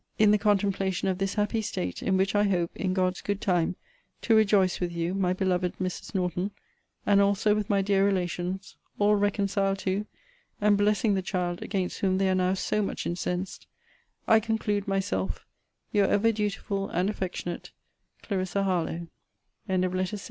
In 0.17 0.31
the 0.31 0.39
contemplation 0.39 1.07
of 1.09 1.19
this 1.19 1.35
happy 1.35 1.61
state, 1.61 2.01
in 2.01 2.17
which 2.17 2.33
I 2.33 2.45
hope, 2.45 2.75
in 2.75 2.91
God's 2.91 3.21
good 3.21 3.39
time, 3.39 3.75
to 4.23 4.33
rejoice 4.35 4.79
with 4.79 4.91
you, 4.91 5.13
my 5.13 5.31
beloved 5.31 5.77
Mrs. 5.77 6.15
Norton, 6.15 6.49
and 7.05 7.21
also 7.21 7.53
with 7.53 7.69
my 7.69 7.83
dear 7.83 8.03
relations, 8.03 8.77
all 8.97 9.13
reconciled 9.13 9.77
to, 9.77 10.07
and 10.59 10.75
blessing 10.75 11.13
the 11.13 11.21
child 11.21 11.61
against 11.61 11.99
whom 11.99 12.17
they 12.17 12.29
are 12.29 12.33
now 12.33 12.55
so 12.55 12.81
much 12.81 13.05
incensed, 13.05 13.67
I 14.27 14.39
conclude 14.39 14.87
myself 14.87 15.45
Your 15.91 16.07
ever 16.07 16.31
dutiful 16.31 16.89
and 16.89 17.07
affecti 17.07 17.69